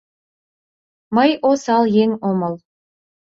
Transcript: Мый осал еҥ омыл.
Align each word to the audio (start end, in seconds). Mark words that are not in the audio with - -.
Мый 1.15 1.31
осал 1.49 1.83
еҥ 2.03 2.09
омыл. 2.29 2.53